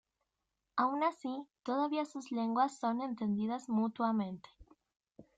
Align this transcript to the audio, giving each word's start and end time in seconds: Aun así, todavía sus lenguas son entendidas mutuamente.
Aun 0.77 1.03
así, 1.03 1.43
todavía 1.61 2.05
sus 2.05 2.31
lenguas 2.31 2.75
son 2.79 3.01
entendidas 3.03 3.69
mutuamente. 3.69 4.49